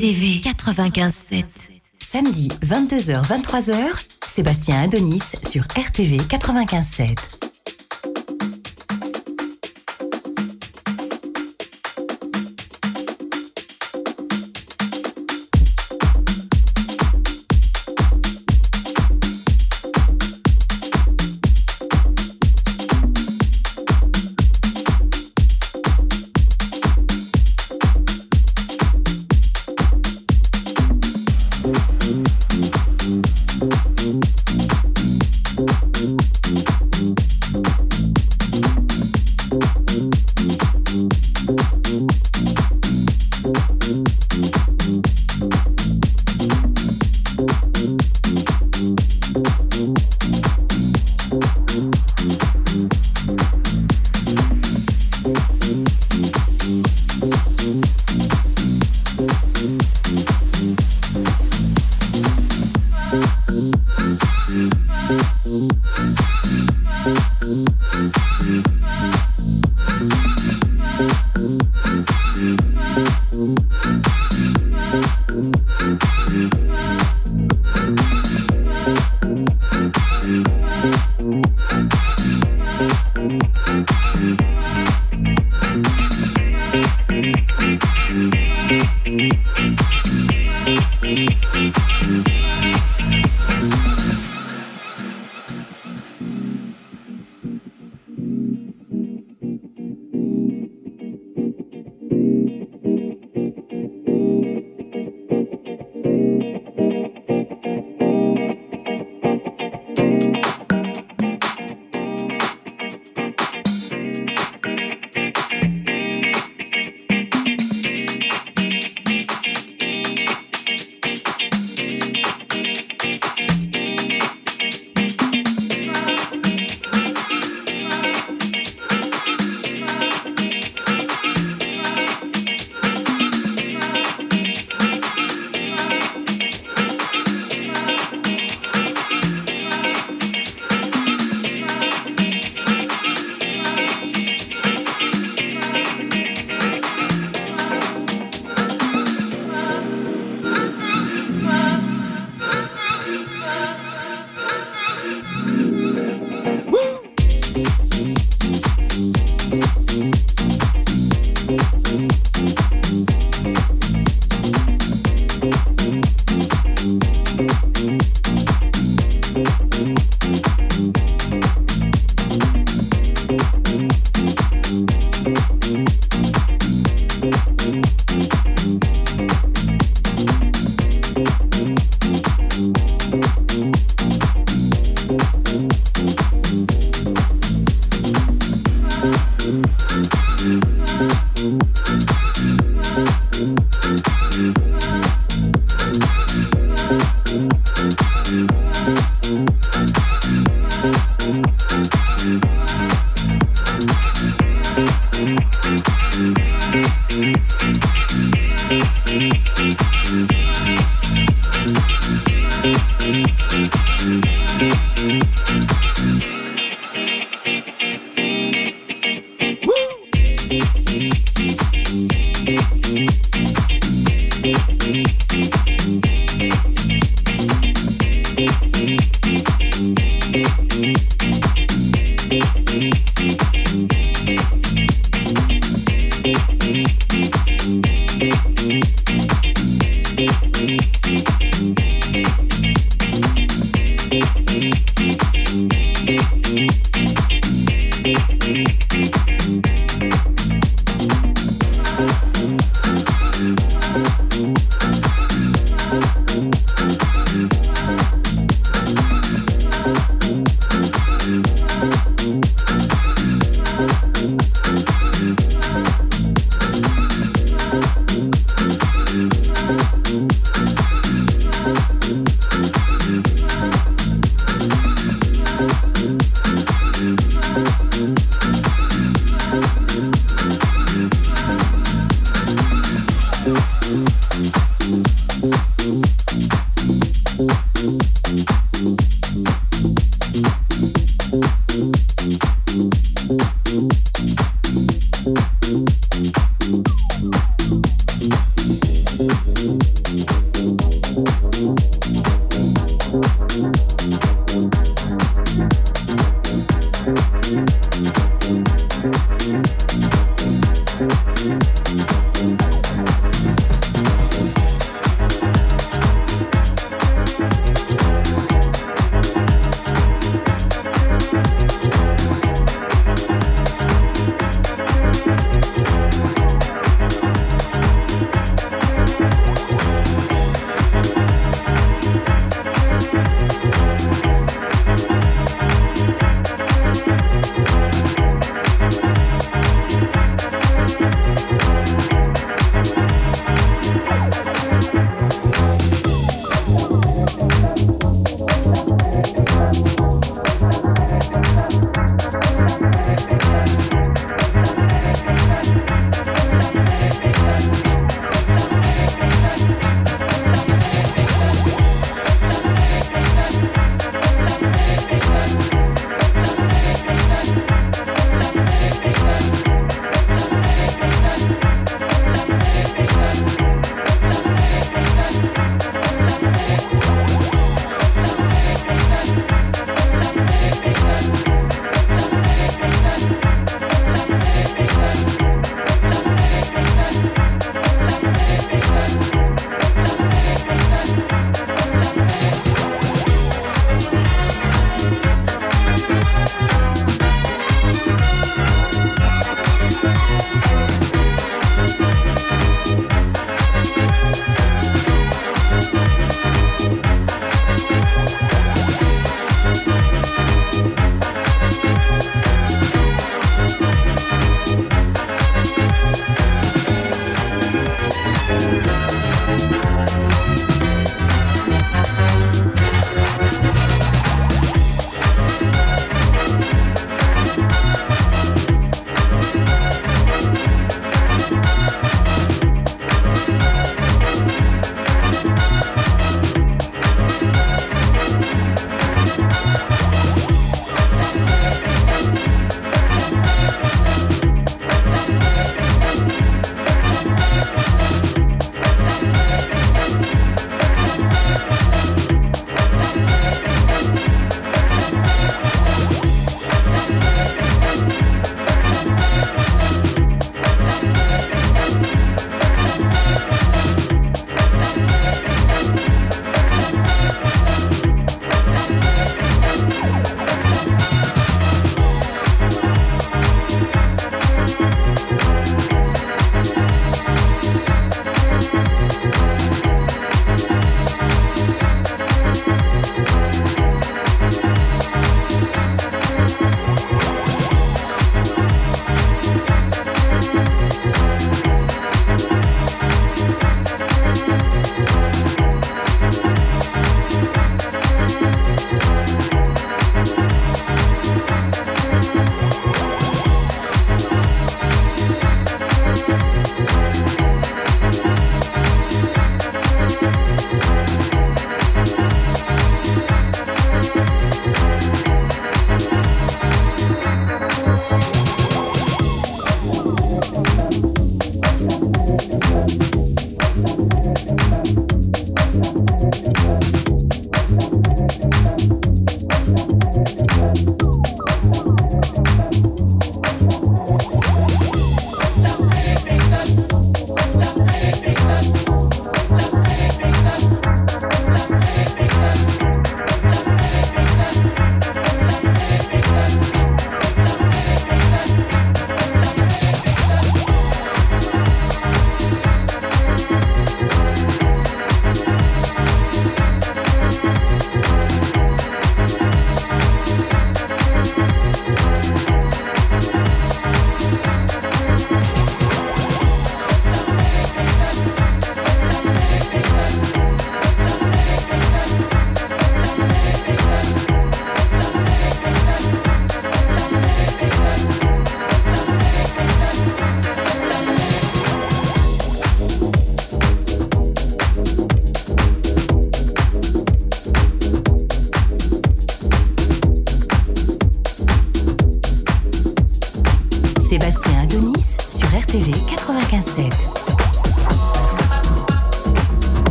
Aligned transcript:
RTV 0.00 0.40
95.7. 0.40 1.44
Samedi 1.98 2.48
22h-23h, 2.62 4.06
Sébastien 4.26 4.80
Adonis 4.80 5.22
sur 5.46 5.62
RTV 5.76 6.16
95.7. 6.16 7.29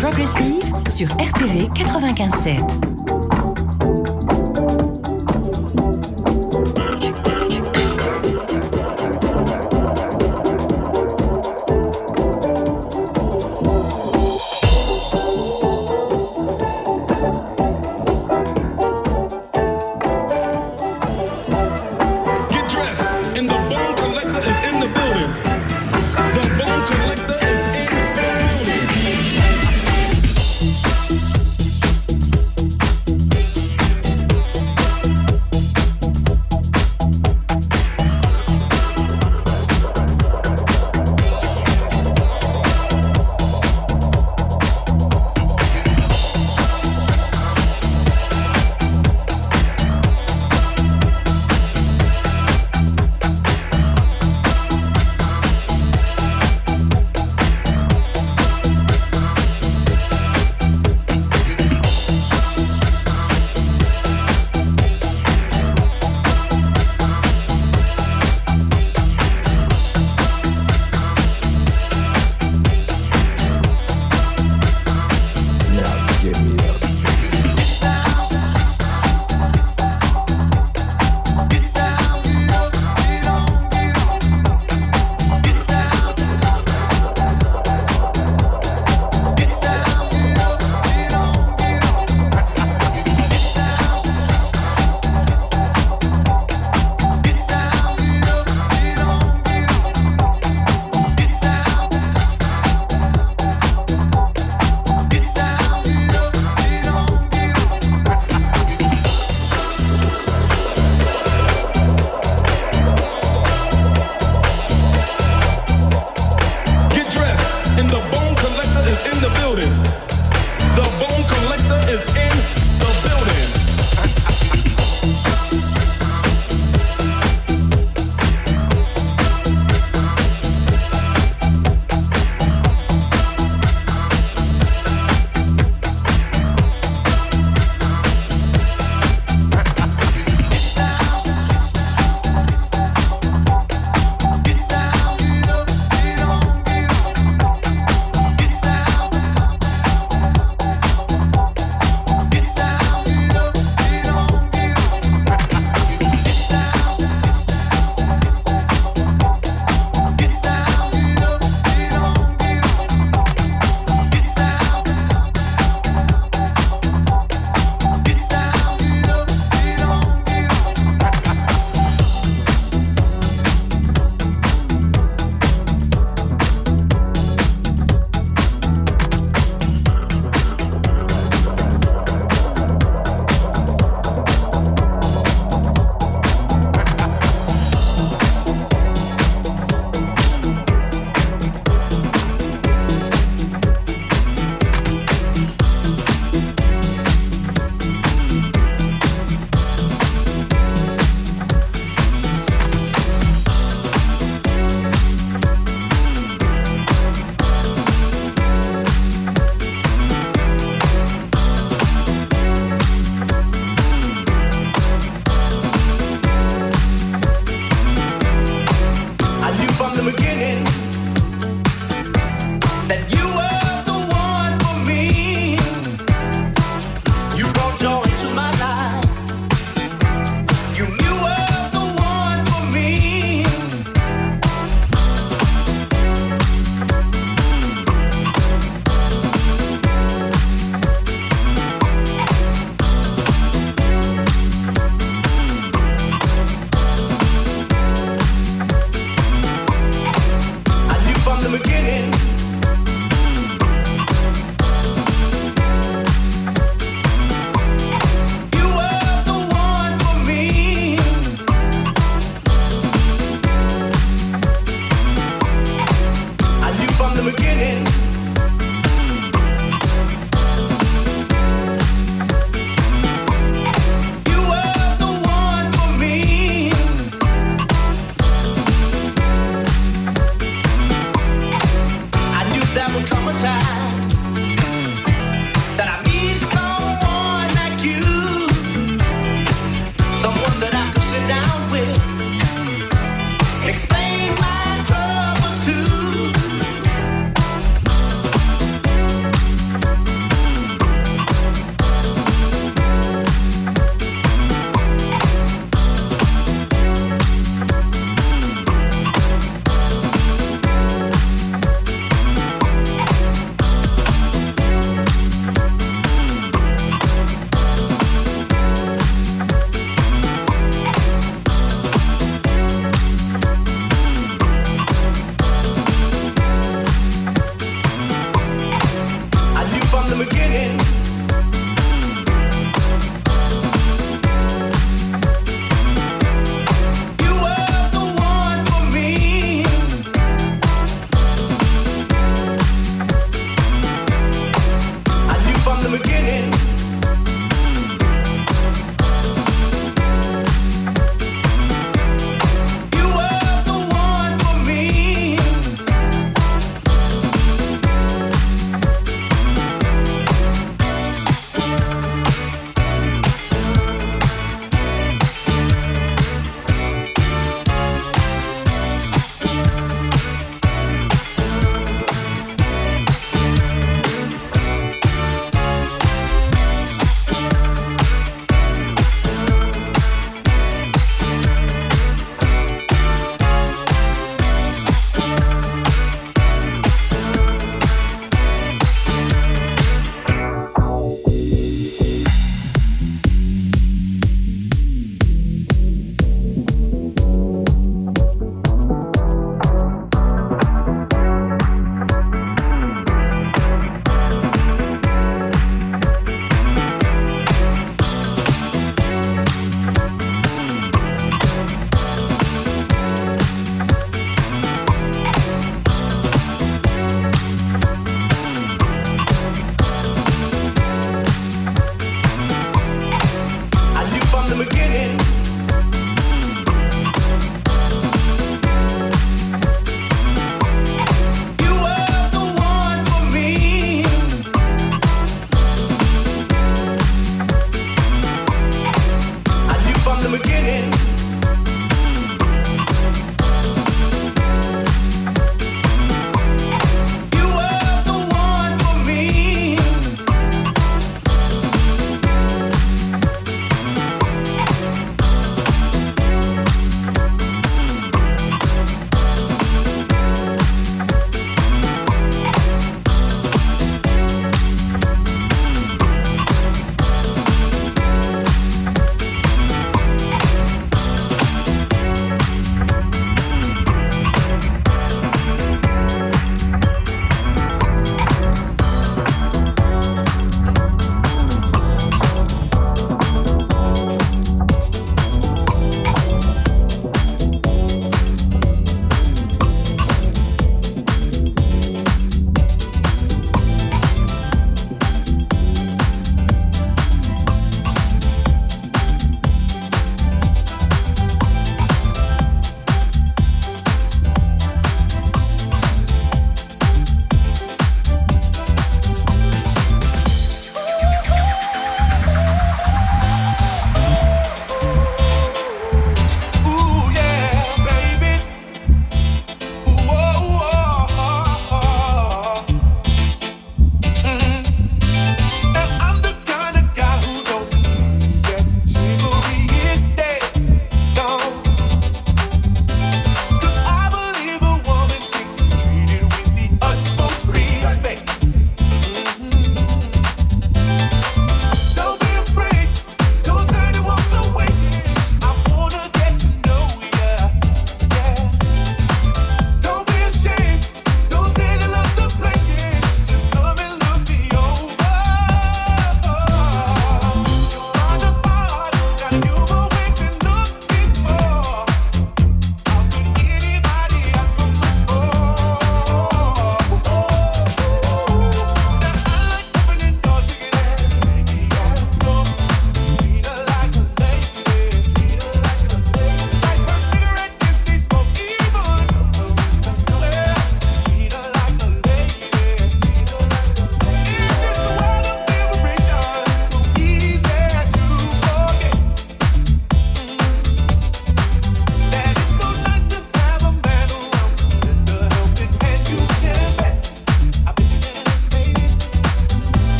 Progressive 0.00 0.62
sur 0.88 1.08
RTV 1.08 1.68
95.7. 1.74 2.97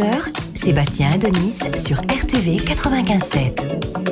23h, 0.00 0.32
Sébastien 0.54 1.10
Adonis 1.12 1.58
sur 1.76 1.98
RTV 1.98 2.56
95.7. 2.56 4.09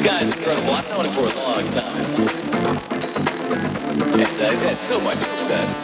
this 0.00 0.10
guy's 0.10 0.30
incredible. 0.30 0.70
I've 0.72 0.88
known 0.88 1.04
him 1.04 1.12
for 1.12 1.26
a 1.26 1.34
long 1.36 1.64
time. 1.66 2.04
And 4.18 4.40
uh, 4.40 4.50
he's 4.50 4.62
had 4.62 4.76
so 4.78 4.98
much 5.00 5.16
success. 5.16 5.76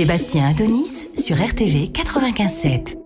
Sébastien 0.00 0.48
Adonis 0.48 1.04
sur 1.14 1.36
RTV 1.36 1.90
95.7. 1.92 2.99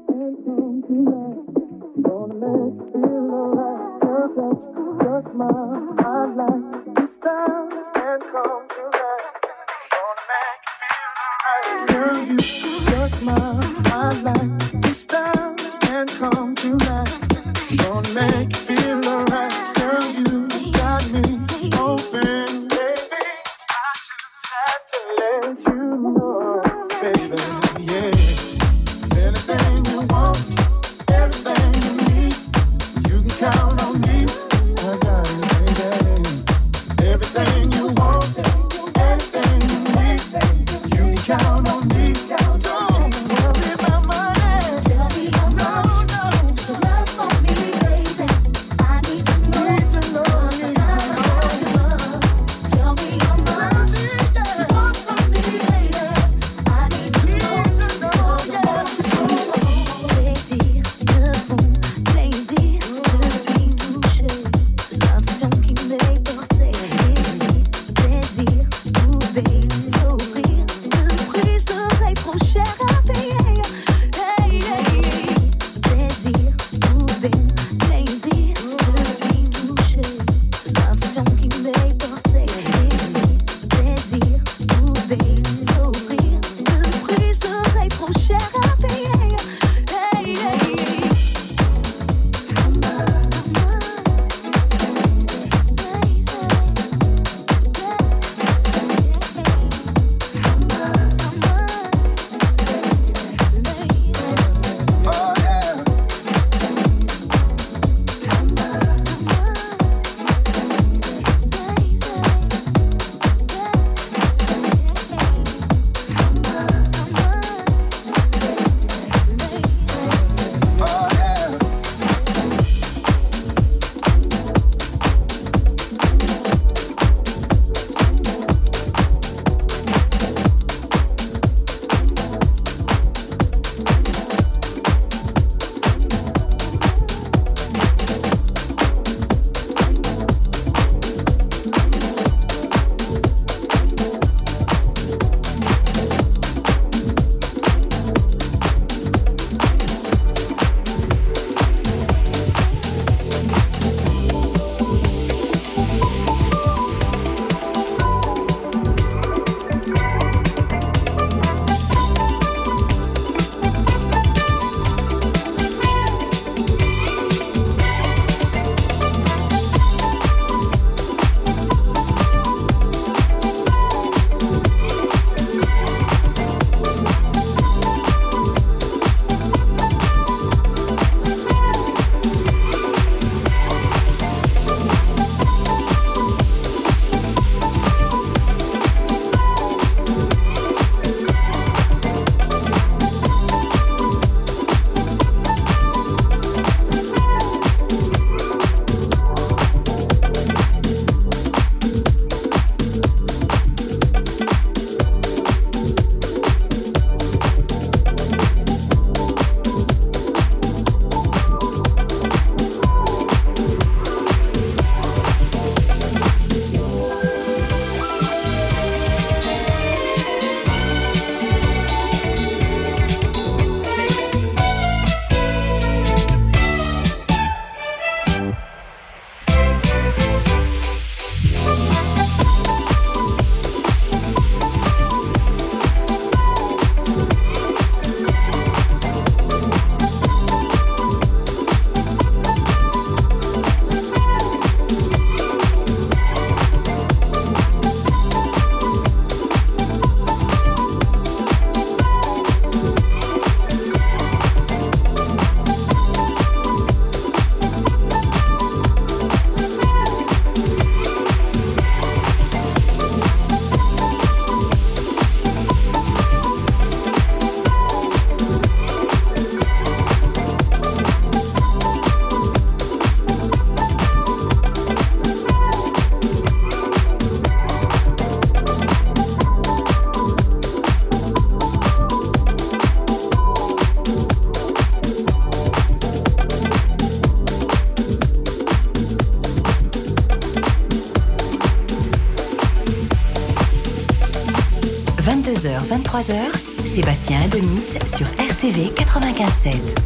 23h, 296.24 296.86
Sébastien 296.86 297.42
Adonis 297.42 297.98
sur 298.06 298.26
RTV 298.38 298.92
95.7. 298.96 300.03